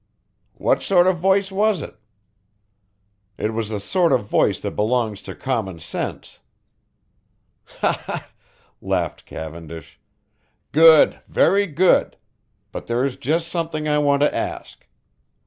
[0.55, 1.95] "What sort of voice was it?"
[3.37, 6.39] "It was the sort of voice that belongs to common sense."
[7.65, 8.31] "Ha, ha,"
[8.81, 9.99] laughed Cavendish.
[10.71, 12.17] "Good, very good,
[12.71, 14.87] but there is just something I want to ask.